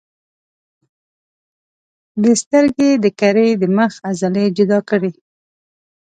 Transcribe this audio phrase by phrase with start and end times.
[2.23, 5.13] د سترګې د کرې د مخ عضلې جلا کړئ.